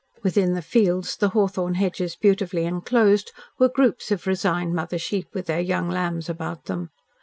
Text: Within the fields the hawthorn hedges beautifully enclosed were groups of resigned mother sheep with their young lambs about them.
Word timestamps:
Within 0.23 0.55
the 0.55 0.63
fields 0.63 1.15
the 1.15 1.29
hawthorn 1.29 1.75
hedges 1.75 2.15
beautifully 2.15 2.65
enclosed 2.65 3.31
were 3.59 3.69
groups 3.69 4.09
of 4.09 4.25
resigned 4.25 4.73
mother 4.73 4.97
sheep 4.97 5.27
with 5.35 5.45
their 5.45 5.59
young 5.61 5.91
lambs 5.91 6.27
about 6.27 6.65
them. 6.65 6.89